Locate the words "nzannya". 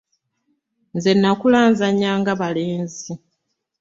1.71-2.11